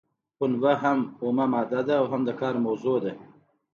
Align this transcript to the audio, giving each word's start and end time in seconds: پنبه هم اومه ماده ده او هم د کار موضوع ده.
پنبه 0.37 0.71
هم 0.83 0.99
اومه 1.21 1.45
ماده 1.53 1.81
ده 1.87 1.95
او 2.01 2.05
هم 2.13 2.21
د 2.27 2.29
کار 2.41 2.55
موضوع 2.65 2.97
ده. 3.05 3.13